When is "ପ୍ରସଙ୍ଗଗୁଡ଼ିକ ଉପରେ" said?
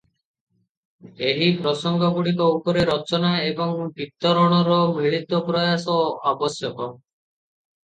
1.65-2.87